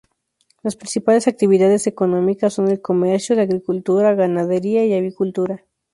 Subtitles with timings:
[0.63, 5.63] Las principales actividades económicas son el comercio, la agricultura, ganadería y la avicultura.